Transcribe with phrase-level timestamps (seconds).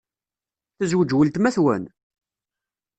[0.77, 1.83] Tezweǧ weltma-twen?